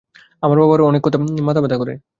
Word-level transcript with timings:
আমার 0.43 0.57
বাবার 0.61 0.79
অনেক 0.81 1.01
মাথা 1.41 1.61
ব্যথা 1.61 1.77
করে। 1.77 1.93